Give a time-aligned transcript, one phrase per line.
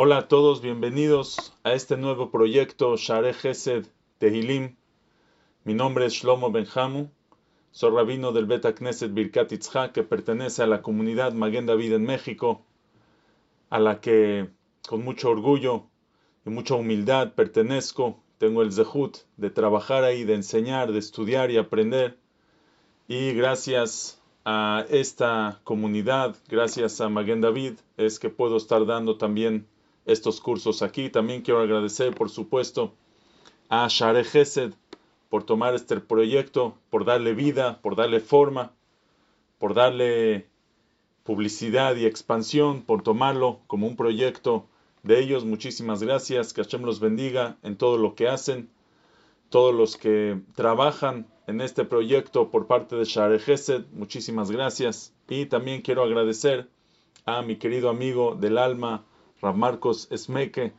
[0.00, 3.86] Hola a todos, bienvenidos a este nuevo proyecto Share Gesed
[4.18, 4.76] Tehilim.
[5.64, 7.08] Mi nombre es Shlomo Benjamu,
[7.72, 12.04] soy rabino del Beta Knesset Birkat Itzhak, que pertenece a la comunidad Maguen David en
[12.04, 12.62] México,
[13.70, 14.48] a la que
[14.88, 15.86] con mucho orgullo
[16.46, 18.20] y mucha humildad pertenezco.
[18.38, 22.16] Tengo el zehut de trabajar ahí, de enseñar, de estudiar y aprender.
[23.08, 29.66] Y gracias a esta comunidad, gracias a Maguen David, es que puedo estar dando también
[30.08, 31.10] estos cursos aquí.
[31.10, 32.94] También quiero agradecer, por supuesto,
[33.68, 34.72] a Share Gesed
[35.28, 38.72] por tomar este proyecto, por darle vida, por darle forma,
[39.58, 40.48] por darle
[41.22, 44.66] publicidad y expansión, por tomarlo como un proyecto
[45.02, 45.44] de ellos.
[45.44, 48.70] Muchísimas gracias, que Hashem los bendiga en todo lo que hacen,
[49.50, 55.14] todos los que trabajan en este proyecto por parte de Share Gesed, muchísimas gracias.
[55.28, 56.68] Y también quiero agradecer
[57.26, 59.04] a mi querido amigo del alma,
[59.40, 60.72] Rav Marcos Esmeque,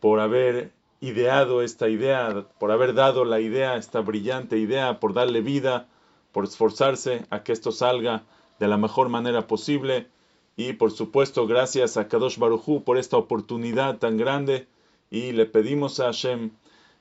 [0.00, 5.40] por haber ideado esta idea, por haber dado la idea, esta brillante idea, por darle
[5.40, 5.88] vida,
[6.32, 8.24] por esforzarse a que esto salga
[8.58, 10.08] de la mejor manera posible.
[10.56, 14.66] Y por supuesto, gracias a Kadosh Baruchu por esta oportunidad tan grande.
[15.10, 16.50] Y le pedimos a Hashem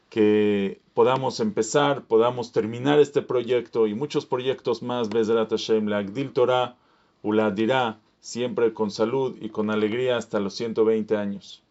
[0.10, 6.32] que podamos empezar, podamos terminar este proyecto y muchos proyectos más, Bezrat Hashem, la Agdil
[6.32, 6.76] Torah,
[7.22, 11.64] Ula Dirá, siempre con salud y con alegría hasta los 120 años.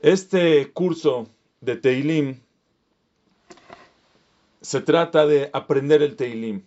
[0.00, 1.26] Este curso
[1.60, 2.40] de Teilim
[4.60, 6.62] se trata de aprender el Teilim,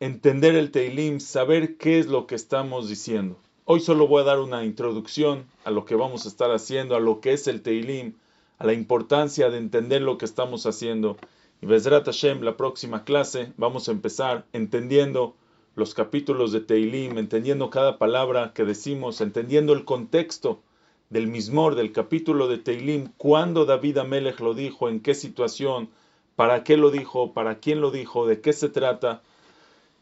[0.00, 3.38] entender el Teilim, saber qué es lo que estamos diciendo.
[3.64, 7.00] Hoy solo voy a dar una introducción a lo que vamos a estar haciendo, a
[7.00, 8.14] lo que es el Teilim,
[8.58, 11.16] a la importancia de entender lo que estamos haciendo.
[11.60, 15.34] Y Bezrat Hashem, la próxima clase, vamos a empezar entendiendo
[15.74, 20.62] los capítulos de Teilim, entendiendo cada palabra que decimos, entendiendo el contexto
[21.10, 25.90] del mismor, del capítulo de Teilim, cuándo David Amelech lo dijo, en qué situación,
[26.36, 29.22] para qué lo dijo, para quién lo dijo, de qué se trata.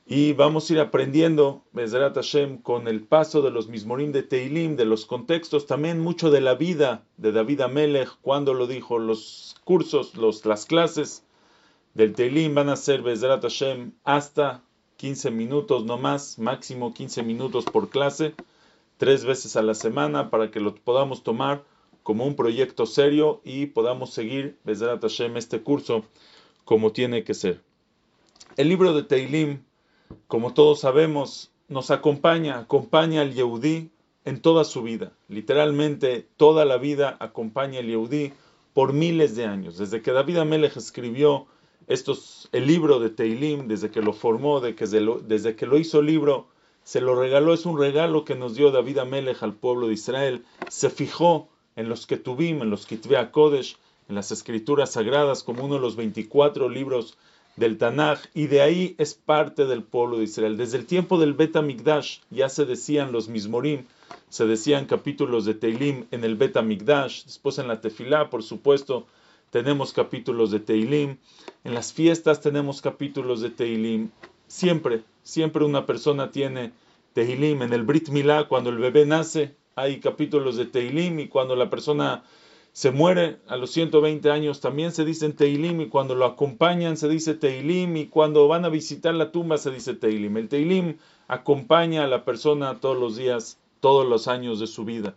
[0.06, 4.76] Y vamos a ir aprendiendo, Bezrat Hashem, con el paso de los mismorim de Teilim,
[4.76, 9.56] de los contextos, también mucho de la vida de David Amelech, cuándo lo dijo, los
[9.64, 11.24] cursos, los, las clases
[11.94, 14.62] del Teilim van a ser Bezrat Hashem hasta
[15.00, 18.34] 15 minutos no más, máximo 15 minutos por clase,
[18.98, 21.64] tres veces a la semana para que lo podamos tomar
[22.02, 26.04] como un proyecto serio y podamos seguir Bezrat Hashem este curso
[26.66, 27.62] como tiene que ser.
[28.58, 29.62] El libro de Teilim,
[30.26, 33.88] como todos sabemos, nos acompaña, acompaña al Yehudí
[34.26, 35.12] en toda su vida.
[35.28, 38.34] Literalmente toda la vida acompaña al Yehudí
[38.74, 39.78] por miles de años.
[39.78, 41.46] Desde que David Amelech escribió
[41.90, 46.00] estos, el libro de Teilim, desde que lo formó, de que desde que lo hizo
[46.00, 46.46] libro,
[46.84, 50.44] se lo regaló, es un regalo que nos dio David Amelech al pueblo de Israel,
[50.68, 53.76] se fijó en los que en los Kitvea Kodesh,
[54.08, 57.18] en las escrituras sagradas, como uno de los 24 libros
[57.56, 60.56] del Tanaj, y de ahí es parte del pueblo de Israel.
[60.56, 63.84] Desde el tiempo del Bet Mikdash ya se decían los Mismorim,
[64.28, 69.06] se decían capítulos de Teilim en el Bet Mikdash, después en la Tefilá, por supuesto,
[69.50, 71.16] tenemos capítulos de Teilim,
[71.64, 74.10] en las fiestas tenemos capítulos de Teilim,
[74.46, 76.72] siempre, siempre una persona tiene
[77.12, 81.56] Teilim, en el Brit Milá, cuando el bebé nace, hay capítulos de Teilim, y cuando
[81.56, 82.22] la persona
[82.72, 87.08] se muere a los 120 años también se dice Teilim, y cuando lo acompañan se
[87.08, 90.36] dice Teilim, y cuando van a visitar la tumba se dice Teilim.
[90.36, 90.96] El Teilim
[91.26, 95.14] acompaña a la persona todos los días, todos los años de su vida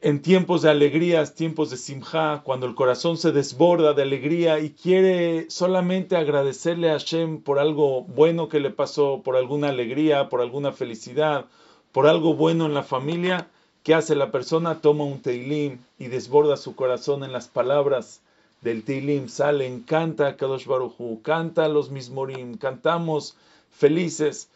[0.00, 4.70] en tiempos de alegrías, tiempos de simja, cuando el corazón se desborda de alegría y
[4.70, 10.40] quiere solamente agradecerle a Hashem por algo bueno que le pasó, por alguna alegría, por
[10.40, 11.46] alguna felicidad,
[11.90, 13.48] por algo bueno en la familia,
[13.82, 14.80] ¿qué hace la persona?
[14.80, 18.20] Toma un teilim y desborda su corazón en las palabras
[18.60, 23.36] del teilim, sale, canta Kadosh Baruchu, canta los mismorim, cantamos
[23.72, 24.48] felices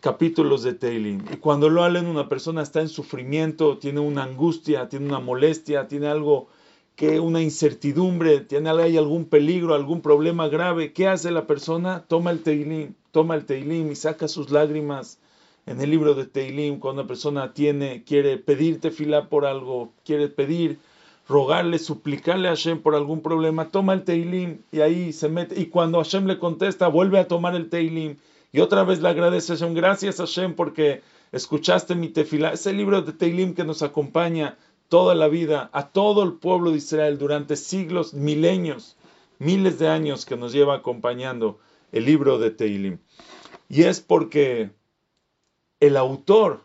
[0.00, 1.24] capítulos de Teilim.
[1.32, 5.88] Y cuando lo hablan, una persona está en sufrimiento, tiene una angustia, tiene una molestia,
[5.88, 6.48] tiene algo
[6.96, 12.04] que una incertidumbre, tiene hay algún peligro, algún problema grave, ¿qué hace la persona?
[12.08, 15.18] Toma el Teilim, toma el Teilim y saca sus lágrimas.
[15.66, 20.28] En el libro de Teilim, cuando una persona tiene, quiere pedirte fila por algo, quiere
[20.28, 20.78] pedir,
[21.28, 25.60] rogarle, suplicarle a Hashem por algún problema, toma el Teilim y ahí se mete.
[25.60, 28.16] Y cuando Hashem le contesta, vuelve a tomar el Teilim
[28.56, 32.54] y otra vez le agradece a Hashem, gracias Hashem porque escuchaste mi tefilá.
[32.54, 34.56] Ese libro de Teilim que nos acompaña
[34.88, 38.96] toda la vida, a todo el pueblo de Israel durante siglos, milenios,
[39.38, 41.58] miles de años que nos lleva acompañando
[41.92, 42.98] el libro de Teilim.
[43.68, 44.70] Y es porque
[45.78, 46.64] el autor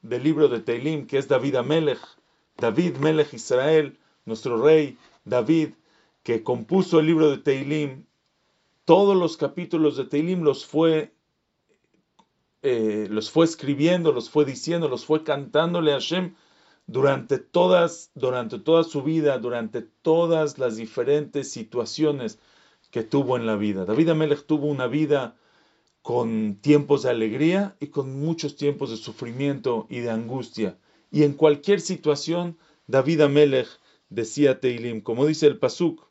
[0.00, 1.98] del libro de Teilim, que es David Amelech,
[2.56, 5.70] David Melech Israel, nuestro rey David,
[6.22, 8.04] que compuso el libro de Teilim,
[8.84, 11.12] todos los capítulos de Teilim los fue,
[12.62, 16.34] eh, los fue escribiendo, los fue diciendo, los fue cantándole a Hashem
[16.86, 22.38] durante todas, durante toda su vida, durante todas las diferentes situaciones
[22.90, 23.84] que tuvo en la vida.
[23.84, 25.36] David Amelech tuvo una vida
[26.02, 30.76] con tiempos de alegría y con muchos tiempos de sufrimiento y de angustia.
[31.10, 33.68] Y en cualquier situación, David Amelech
[34.08, 36.06] decía Teilim, como dice el Pasuk,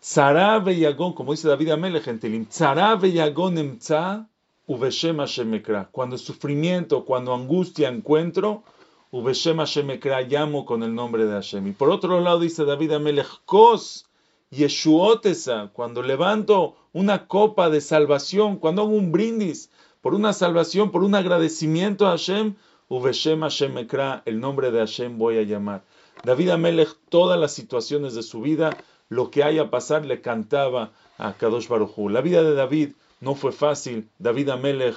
[0.00, 4.28] Tzara Yagón, como dice David Amelech en Teilim, Tzara emtza
[4.68, 5.88] uveshem Hashemekra.
[5.90, 8.62] Cuando sufrimiento, cuando angustia encuentro,
[9.10, 11.66] uveshem Hashemekra, llamo con el nombre de Hashem.
[11.66, 14.06] Y por otro lado dice David Amelech, Kos
[14.50, 19.70] Yeshuotesa, cuando levanto una copa de salvación, cuando hago un brindis
[20.02, 22.54] por una salvación, por un agradecimiento a Hashem,
[22.88, 25.82] Uveshem Hashem Ekra, el nombre de Hashem voy a llamar.
[26.24, 28.76] David Amelech, todas las situaciones de su vida,
[29.08, 32.08] lo que haya pasar, le cantaba a Kadosh Baruchu.
[32.08, 34.08] La vida de David no fue fácil.
[34.18, 34.96] David Amelech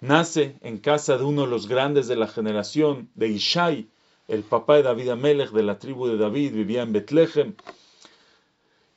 [0.00, 3.88] nace en casa de uno de los grandes de la generación, de Ishai,
[4.28, 7.54] el papá de David Amelech, de la tribu de David, vivía en Betlehem.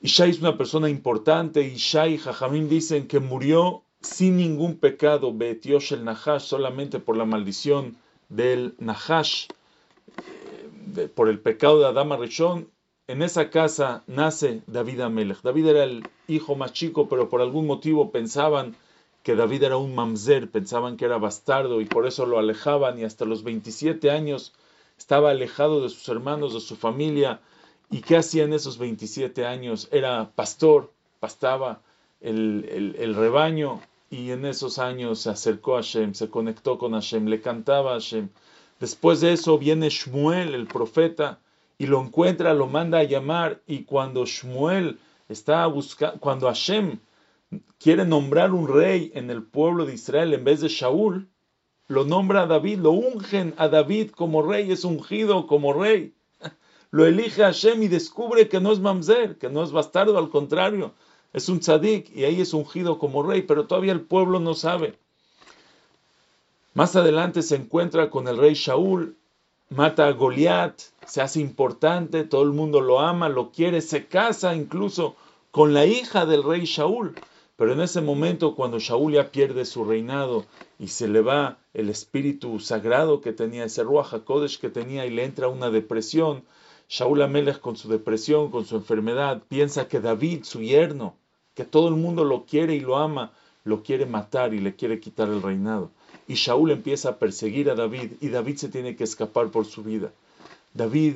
[0.00, 1.62] Ishai es una persona importante.
[1.62, 7.24] Ishai y Jajamim dicen que murió sin ningún pecado, Betiosh el Nahash, solamente por la
[7.24, 7.96] maldición
[8.28, 9.46] del Nahash,
[10.96, 12.70] eh, por el pecado de Adama Rishon.
[13.08, 15.42] En esa casa nace David Amelech.
[15.42, 18.76] David era el hijo más chico, pero por algún motivo pensaban
[19.22, 23.04] que David era un mamzer, pensaban que era bastardo y por eso lo alejaban y
[23.04, 24.52] hasta los 27 años
[24.98, 27.40] estaba alejado de sus hermanos, de su familia
[27.90, 29.88] ¿Y qué hacía en esos 27 años?
[29.92, 31.80] Era pastor, pastaba
[32.20, 33.80] el, rebaño
[34.10, 37.94] y en esos años se acercó a Hashem, se conectó con Hashem, le cantaba a
[37.94, 38.28] Hashem.
[38.80, 41.38] Después de eso viene Shmuel, el profeta,
[41.78, 46.98] y lo encuentra, lo manda a llamar y cuando Shmuel está buscando, cuando Hashem
[47.78, 51.28] quiere nombrar un rey en el pueblo de Israel en vez de Shaul,
[51.88, 56.14] lo nombra a David, lo ungen a David como rey, es ungido como rey
[56.90, 60.92] lo elige Hashem y descubre que no es mamzer, que no es bastardo, al contrario,
[61.32, 64.98] es un tzadik y ahí es ungido como rey, pero todavía el pueblo no sabe.
[66.74, 69.16] Más adelante se encuentra con el rey Shaul,
[69.70, 74.54] mata a Goliat, se hace importante, todo el mundo lo ama, lo quiere, se casa
[74.54, 75.16] incluso
[75.50, 77.14] con la hija del rey Shaul.
[77.56, 80.44] Pero en ese momento, cuando Shaul ya pierde su reinado
[80.78, 85.10] y se le va el espíritu sagrado que tenía, ese Ruach HaKodesh que tenía y
[85.10, 86.44] le entra una depresión,
[86.88, 91.16] Shaul Amelech con su depresión, con su enfermedad, piensa que David, su yerno,
[91.54, 93.32] que todo el mundo lo quiere y lo ama,
[93.64, 95.90] lo quiere matar y le quiere quitar el reinado.
[96.28, 99.82] Y Shaul empieza a perseguir a David y David se tiene que escapar por su
[99.82, 100.12] vida.
[100.74, 101.14] David,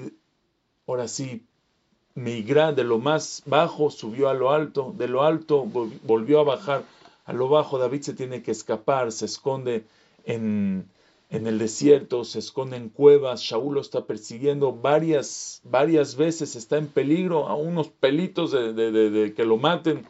[0.86, 1.42] ahora sí,
[2.14, 6.84] migra de lo más bajo, subió a lo alto, de lo alto volvió a bajar
[7.24, 7.78] a lo bajo.
[7.78, 9.84] David se tiene que escapar, se esconde
[10.24, 10.86] en,
[11.30, 16.76] en el desierto, se esconde en cuevas, Shaul lo está persiguiendo varias, varias veces, está
[16.76, 20.06] en peligro, a unos pelitos de, que lo maten.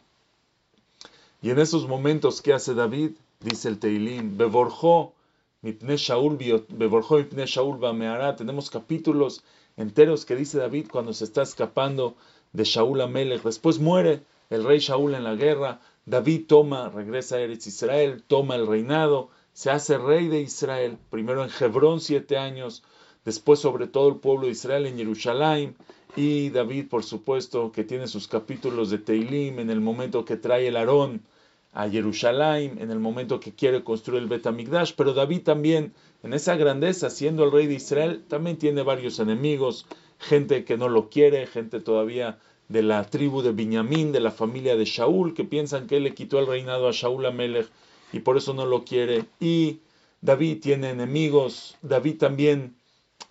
[1.43, 3.11] Y en esos momentos, ¿qué hace David?
[3.41, 5.13] Dice el Teilim, Beborjó,
[5.61, 6.37] Mipne Shaul,
[6.69, 7.79] Beborjó, Mipne Shaul,
[8.37, 9.43] Tenemos capítulos
[9.77, 12.15] enteros que dice David cuando se está escapando
[12.53, 13.43] de Shaul Amelech.
[13.43, 15.81] Después muere el rey Shaul en la guerra.
[16.05, 21.43] David toma, regresa a Eretz Israel, toma el reinado se hace rey de Israel, primero
[21.43, 22.83] en Hebrón siete años,
[23.25, 25.75] después sobre todo el pueblo de Israel en Jerusalén,
[26.15, 30.67] y David, por supuesto, que tiene sus capítulos de Teilim en el momento que trae
[30.67, 31.21] el Aarón
[31.73, 36.55] a Jerusalén, en el momento que quiere construir el Betamigdash, pero David también, en esa
[36.55, 39.85] grandeza, siendo el rey de Israel, también tiene varios enemigos,
[40.19, 44.75] gente que no lo quiere, gente todavía de la tribu de Benjamín, de la familia
[44.75, 47.69] de Shaul, que piensan que él le quitó el reinado a Shaul Amelech
[48.13, 49.25] y por eso no lo quiere.
[49.39, 49.79] Y
[50.21, 51.77] David tiene enemigos.
[51.81, 52.75] David también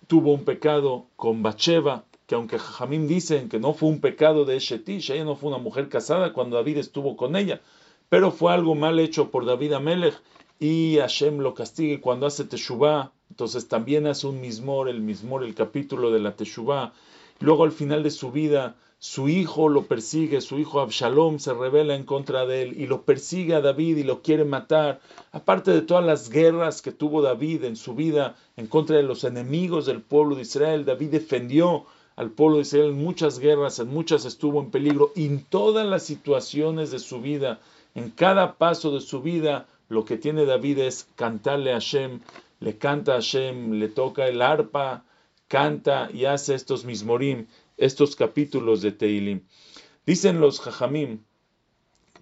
[0.07, 4.57] tuvo un pecado con Bacheva, que aunque Jamín dicen que no fue un pecado de
[4.57, 7.61] Eshetish, ella no fue una mujer casada cuando David estuvo con ella,
[8.11, 10.21] pero fue algo mal hecho por David Amelech
[10.59, 13.13] y Hashem lo castigue cuando hace Teshuvah.
[13.29, 16.91] Entonces también hace un mismor, el mismor, el capítulo de la Teshuvah.
[17.39, 21.95] Luego al final de su vida su hijo lo persigue, su hijo Absalom se revela
[21.95, 24.99] en contra de él y lo persigue a David y lo quiere matar.
[25.31, 29.23] Aparte de todas las guerras que tuvo David en su vida en contra de los
[29.23, 31.85] enemigos del pueblo de Israel, David defendió
[32.17, 35.87] al pueblo de Israel en muchas guerras, en muchas estuvo en peligro y en todas
[35.87, 37.61] las situaciones de su vida,
[37.95, 42.21] en cada paso de su vida, lo que tiene David es cantarle a Hashem
[42.61, 45.03] le canta a Hashem, le toca el arpa,
[45.47, 49.41] canta y hace estos mismorim, estos capítulos de Teilim.
[50.05, 51.19] Dicen los Jajamim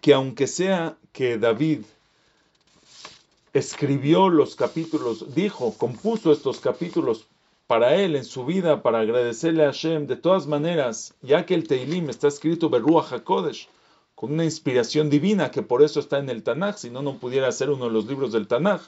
[0.01, 1.81] que aunque sea que David
[3.51, 7.27] escribió los capítulos, dijo, compuso estos capítulos
[7.67, 11.67] para él en su vida, para agradecerle a Hashem, de todas maneras, ya que el
[11.67, 13.67] Teilim está escrito Beruach HaKodesh,
[14.19, 17.49] con una inspiración divina, que por eso está en el Tanaj, si no, no pudiera
[17.53, 18.81] ser uno de los libros del Tanaj,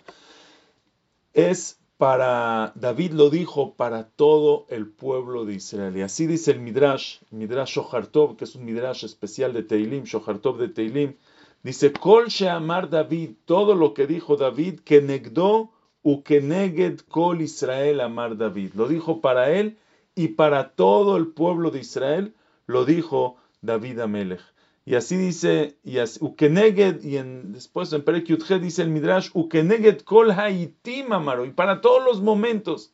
[1.34, 5.96] es para, David lo dijo, para todo el pueblo de Israel.
[5.96, 10.58] Y así dice el Midrash, Midrash Shohartov, que es un Midrash especial de Teilim, Shohartov
[10.58, 11.16] de Teilim,
[11.64, 15.72] dice, Kol Sheamar David, todo lo que dijo David, que negdó
[16.04, 18.74] u que neged Kol Israel Amar David.
[18.74, 19.78] Lo dijo para él
[20.14, 22.34] y para todo el pueblo de Israel,
[22.68, 24.50] lo dijo David Amelech.
[24.84, 27.18] Y así dice, y así, Ukeneged, y
[27.52, 28.26] después en Perek
[28.60, 32.92] dice el Midrash, Ukeneged kol haitim amaro, y para todos los momentos.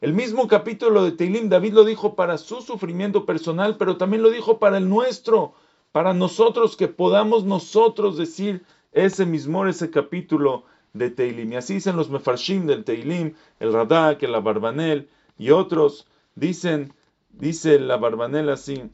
[0.00, 4.30] El mismo capítulo de Teilim, David lo dijo para su sufrimiento personal, pero también lo
[4.30, 5.52] dijo para el nuestro,
[5.92, 11.52] para nosotros, que podamos nosotros decir ese mismo, ese capítulo de Teilim.
[11.52, 16.94] Y así dicen los Mefarshim del Teilim, el Radak, el Abarbanel y otros, dicen,
[17.28, 18.90] dice la Barbanel así,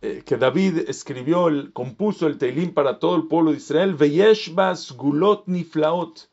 [0.00, 4.92] eh, que David escribió, el, compuso el Teilim para todo el pueblo de Israel, Veyeshbas
[4.92, 6.28] gulot niflaot.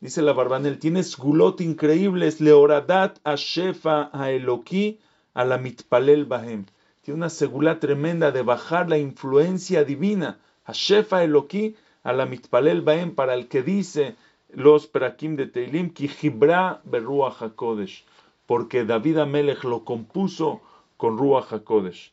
[0.00, 6.66] Dice la Barbanel, tiene gulot increíbles, leoradat a shefa a la mitpalel bahem.
[7.02, 12.82] Tiene una segula tremenda de bajar la influencia divina, a shefa Eloki a la mitpalel
[12.82, 14.14] bahem, para el que dice
[14.50, 18.04] los perakim de Teilim, ki jibra beruach hakodesh,
[18.46, 20.60] porque David Amelech lo compuso
[20.96, 22.12] con ruach hakodesh.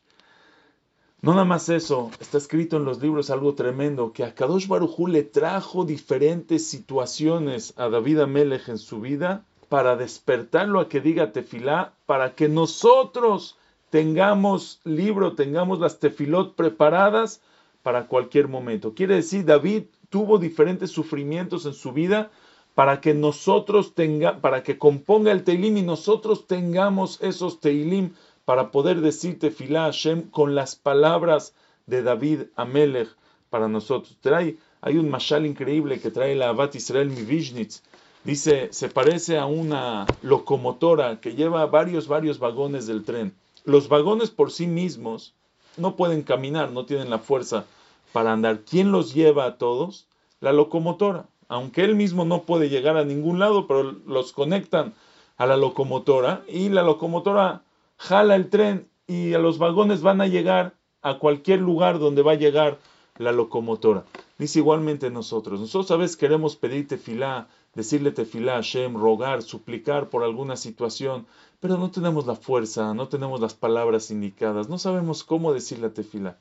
[1.22, 5.06] No nada más eso, está escrito en los libros algo tremendo, que a Kadosh Barujú
[5.08, 11.32] le trajo diferentes situaciones a David Amelech en su vida para despertarlo a que diga
[11.32, 13.56] tefilá, para que nosotros
[13.90, 17.40] tengamos libro, tengamos las tefilot preparadas
[17.82, 18.94] para cualquier momento.
[18.94, 22.30] Quiere decir, David tuvo diferentes sufrimientos en su vida
[22.74, 28.12] para que nosotros tenga, para que componga el Teilim y nosotros tengamos esos Teilim
[28.46, 31.52] para poder decir Tefilá Hashem con las palabras
[31.86, 33.08] de David Amelech
[33.50, 34.16] para nosotros.
[34.20, 37.82] Trae, hay un mashal increíble que trae la Abat Israel Mivizhnitz.
[38.22, 43.34] Dice, se parece a una locomotora que lleva varios, varios vagones del tren.
[43.64, 45.34] Los vagones por sí mismos
[45.76, 47.64] no pueden caminar, no tienen la fuerza
[48.12, 48.60] para andar.
[48.60, 50.06] ¿Quién los lleva a todos?
[50.40, 51.26] La locomotora.
[51.48, 54.94] Aunque él mismo no puede llegar a ningún lado, pero los conectan
[55.36, 57.62] a la locomotora y la locomotora
[57.96, 62.32] jala el tren y a los vagones van a llegar a cualquier lugar donde va
[62.32, 62.78] a llegar
[63.18, 64.04] la locomotora.
[64.38, 65.60] Dice igualmente nosotros.
[65.60, 71.26] Nosotros a veces queremos pedir tefilá, decirle tefilá a rogar, suplicar por alguna situación,
[71.60, 76.38] pero no tenemos la fuerza, no tenemos las palabras indicadas, no sabemos cómo decirle tefilá.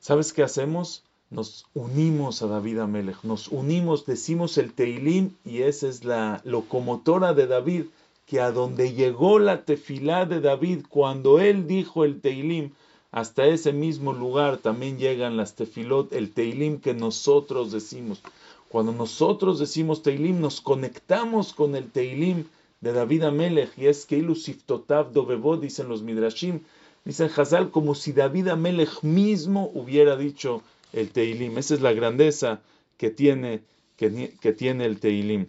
[0.00, 1.04] ¿Sabes qué hacemos?
[1.30, 7.34] Nos unimos a David Amelech, nos unimos, decimos el Teilim y esa es la locomotora
[7.34, 7.84] de David
[8.28, 12.72] que a donde llegó la tefilá de David, cuando él dijo el Teilim,
[13.10, 18.20] hasta ese mismo lugar también llegan las tefilot, el Teilim que nosotros decimos.
[18.68, 22.44] Cuando nosotros decimos Teilim, nos conectamos con el Teilim
[22.82, 26.60] de David Amelech, y es que Ilusiftotav Dovebo, dicen los Midrashim,
[27.06, 31.56] dicen Hazal, como si David Amelech mismo hubiera dicho el Teilim.
[31.56, 32.60] Esa es la grandeza
[32.98, 33.62] que tiene,
[33.96, 35.46] que, que tiene el Teilim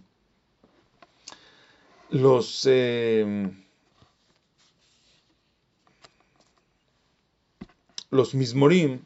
[2.09, 3.51] los eh,
[8.09, 9.01] los mismorim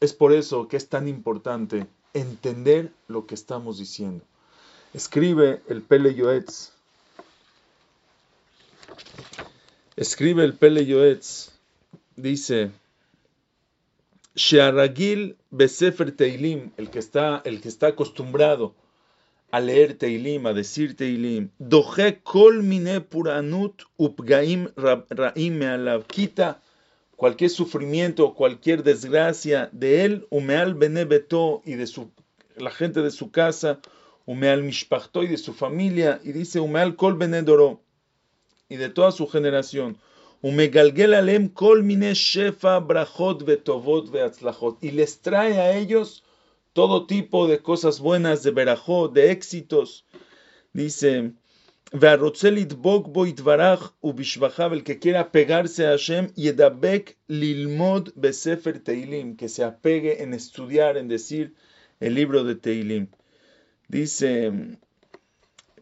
[0.00, 4.24] es por eso que es tan importante entender lo que estamos diciendo.
[4.94, 6.72] Escribe el Pele Yoetz.
[9.96, 11.50] Escribe el Pele Yoetz.
[12.16, 12.70] Dice
[14.34, 18.74] Shearagil Besefer Teilim, el que está, el que está acostumbrado
[19.52, 26.60] a leer Teilim, a decir Teilim, doje kol mine puranut upgaim raim me quita
[27.16, 32.10] cualquier sufrimiento, cualquier desgracia de él, umeal bene beto y de su,
[32.56, 33.80] la gente de su casa,
[34.24, 37.82] umeal mishpachto y de su familia, y dice umeal kol bene doro
[38.70, 39.98] y de toda su generación.
[40.40, 46.24] Umegalgel alem kol mine shefa brachot vetovot veatzlachot y les trae a ellos
[46.72, 50.06] todo tipo de cosas buenas, de verajó, de éxitos.
[50.72, 51.32] Dice,
[51.92, 52.32] el
[54.84, 61.08] que quiera pegarse a Hashem, yedabek lilmod besefer teilim, que se apegue en estudiar, en
[61.08, 61.54] decir
[61.98, 63.08] el libro de Teilim.
[63.88, 64.52] Dice,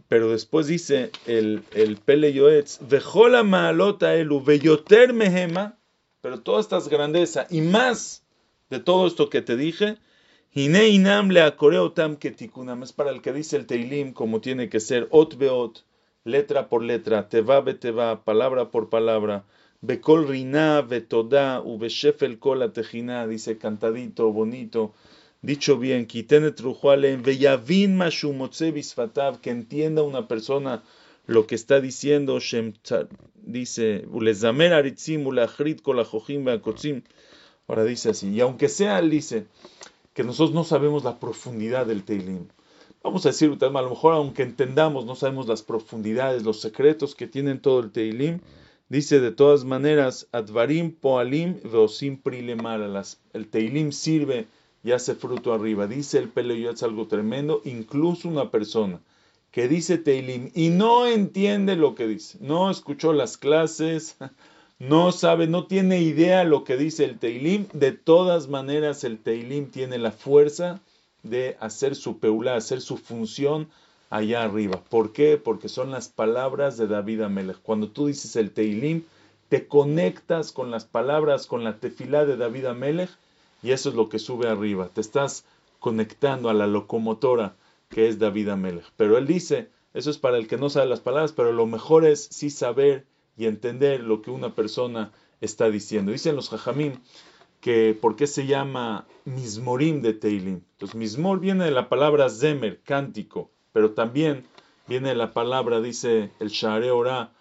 [0.08, 5.78] Pero después dice el, el Pele Yoetz, Vejola maalota elu, veyoter mehema,
[6.22, 8.24] pero todas estas grandezas y más
[8.70, 9.98] de todo esto que te dije,
[10.50, 15.06] Hine inam akoreotam ketikunam, es para el que dice el Teilim como tiene que ser,
[15.10, 15.84] ot beot,
[16.24, 19.44] letra por letra, teva beteva, palabra por palabra,
[19.82, 24.94] bekol rina, betoda, ubeshefel kol atejina, dice cantadito, bonito,
[25.42, 30.82] dicho bien, kitenet rujualen, veyavin mashumotze bisfatav, que entienda una persona
[31.26, 32.38] lo que está diciendo,
[33.42, 37.02] dice, ulezamer aritzim, ulachrit beakotzim,
[37.66, 39.44] ahora dice así, y aunque sea, él dice,
[40.18, 42.48] que nosotros no sabemos la profundidad del Teilim.
[43.04, 47.28] Vamos a decir, a lo mejor aunque entendamos, no sabemos las profundidades, los secretos que
[47.28, 48.40] tienen todo el Teilim,
[48.88, 53.00] dice de todas maneras, Advarim Poalim Veosim Prilemara,
[53.32, 54.48] el Teilim sirve
[54.82, 55.86] y hace fruto arriba.
[55.86, 59.00] Dice el es algo tremendo, incluso una persona
[59.52, 64.16] que dice Teilim y no entiende lo que dice, no escuchó las clases,
[64.78, 69.70] no sabe, no tiene idea lo que dice el Teilim, de todas maneras el Teilim
[69.70, 70.80] tiene la fuerza
[71.24, 73.68] de hacer su peula, hacer su función
[74.08, 74.82] allá arriba.
[74.88, 75.36] ¿Por qué?
[75.36, 77.60] Porque son las palabras de David Amelech.
[77.62, 79.02] Cuando tú dices el Teilim,
[79.48, 83.10] te conectas con las palabras, con la tefilá de David Amelech,
[83.62, 84.90] y eso es lo que sube arriba.
[84.94, 85.44] Te estás
[85.80, 87.56] conectando a la locomotora
[87.88, 88.92] que es David Amelech.
[88.96, 92.06] Pero él dice, eso es para el que no sabe las palabras, pero lo mejor
[92.06, 93.04] es sí saber
[93.38, 96.12] y entender lo que una persona está diciendo.
[96.12, 96.94] Dicen los jajamim
[97.60, 100.60] que por qué se llama mismorim de Teilim.
[100.72, 104.44] Entonces, mismor viene de la palabra zemer, cántico, pero también
[104.86, 107.32] viene de la palabra, dice el Share Ora,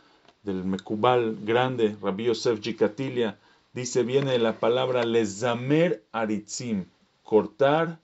[0.44, 3.38] del Mekubal grande, Rabbi Yosef Jikatilia,
[3.74, 6.86] dice, viene de la palabra lezamer aritzim,
[7.24, 8.00] cortar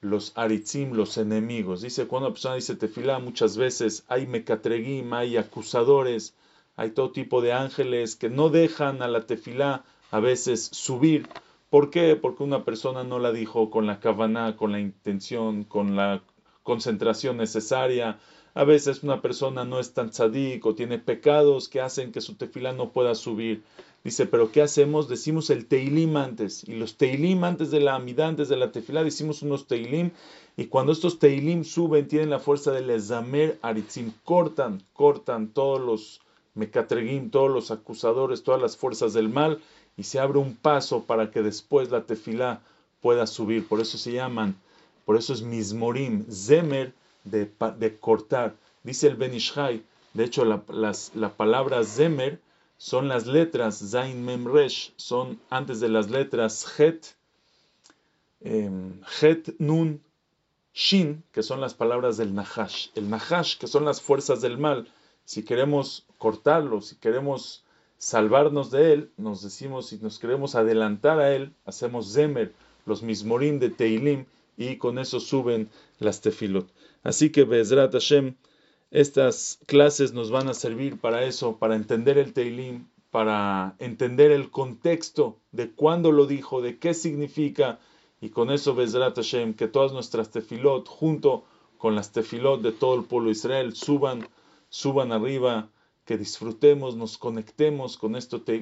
[0.00, 1.82] los aritzim, los enemigos.
[1.82, 6.34] Dice, cuando una persona dice tefilá, muchas veces hay mekatregim, hay acusadores,
[6.78, 11.28] hay todo tipo de ángeles que no dejan a la tefilá a veces subir.
[11.70, 12.14] ¿Por qué?
[12.14, 16.22] Porque una persona no la dijo con la kavaná, con la intención, con la
[16.62, 18.20] concentración necesaria.
[18.54, 22.36] A veces una persona no es tan tzadik o tiene pecados que hacen que su
[22.36, 23.64] tefilá no pueda subir.
[24.04, 25.08] Dice, pero ¿qué hacemos?
[25.08, 26.62] Decimos el teilim antes.
[26.62, 30.12] Y los teilim antes de la amida, antes de la tefilá, decimos unos teilim.
[30.56, 34.12] Y cuando estos teilim suben, tienen la fuerza del ezamer aritzim.
[34.22, 36.20] Cortan, cortan todos los
[36.58, 39.60] Mecatreguim, todos los acusadores, todas las fuerzas del mal,
[39.96, 42.60] y se abre un paso para que después la tefilá
[43.00, 43.66] pueda subir.
[43.66, 44.56] Por eso se llaman,
[45.04, 46.92] por eso es mismorim, zemer,
[47.24, 48.54] de, de cortar.
[48.82, 49.82] Dice el Benishai,
[50.14, 52.40] de hecho la, las, la palabra zemer
[52.78, 57.14] son las letras zain mem resh, son antes de las letras het,
[58.40, 60.00] em, het nun
[60.72, 62.88] shin, que son las palabras del nahash.
[62.94, 64.86] El nahash, que son las fuerzas del mal,
[65.24, 67.64] si queremos cortarlo, si queremos
[67.96, 72.52] salvarnos de él, nos decimos, si nos queremos adelantar a él, hacemos Zemer,
[72.86, 74.26] los mismorim de Teilim,
[74.56, 76.68] y con eso suben las tefilot.
[77.02, 78.34] Así que Bezrat Hashem,
[78.90, 84.50] estas clases nos van a servir para eso, para entender el Teilim, para entender el
[84.50, 87.78] contexto de cuándo lo dijo, de qué significa,
[88.20, 91.44] y con eso Bezrat Hashem, que todas nuestras tefilot, junto
[91.78, 94.26] con las tefilot de todo el pueblo de Israel, suban
[94.68, 95.68] suban arriba,
[96.08, 98.16] que disfrutemos, nos conectemos con,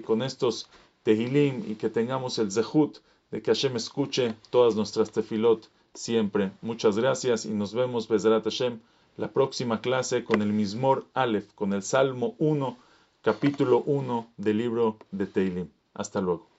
[0.04, 0.68] con estos
[1.04, 2.98] tehilim y que tengamos el zehut
[3.30, 6.50] de que Hashem escuche todas nuestras tefilot siempre.
[6.60, 8.80] Muchas gracias y nos vemos, Bezerat Hashem,
[9.16, 12.78] la próxima clase con el Mismor Aleph, con el Salmo 1,
[13.22, 15.68] capítulo 1 del libro de Tehilim.
[15.94, 16.55] Hasta luego.